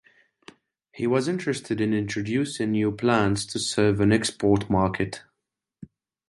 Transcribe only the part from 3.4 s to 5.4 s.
to serve an export market.